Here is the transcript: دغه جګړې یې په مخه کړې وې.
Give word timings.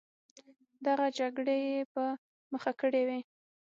دغه 0.85 1.07
جګړې 1.19 1.57
یې 1.67 1.79
په 1.93 2.03
مخه 2.51 2.71
کړې 2.81 3.01
وې. 3.07 3.19